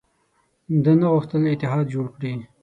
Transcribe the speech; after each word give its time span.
ده 0.83 0.93
نه 0.99 1.07
غوښتل 1.13 1.41
اتحاد 1.53 1.85
جوړ 1.93 2.05
کړي. 2.15 2.31